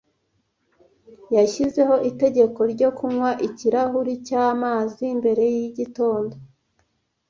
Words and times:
Yashyizeho 1.35 1.95
itegeko 2.09 2.59
ryo 2.73 2.89
kunywa 2.97 3.31
ikirahuri 3.47 4.13
cyamazi 4.27 5.05
mbere 5.19 5.43
yigitondo. 5.55 6.35